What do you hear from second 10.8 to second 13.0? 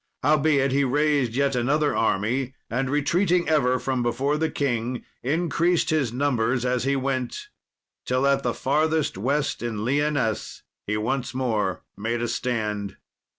he once more made a stand.